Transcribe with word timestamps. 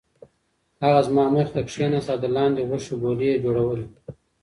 هغه 0.83 1.01
زما 1.07 1.25
مخې 1.35 1.51
ته 1.55 1.61
کېناست 1.69 2.09
او 2.13 2.17
د 2.23 2.25
لاندي 2.35 2.63
غوښې 2.69 2.93
ګولې 3.01 3.25
یې 3.31 3.41
جوړولې. 3.43 3.85